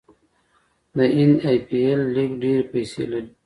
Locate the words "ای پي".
1.47-1.77